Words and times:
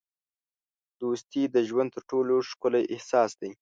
دوستي 1.01 1.43
د 1.55 1.57
ژوند 1.69 1.89
تر 1.95 2.01
ټولو 2.09 2.35
ښکلی 2.49 2.83
احساس 2.93 3.31
دی. 3.41 3.51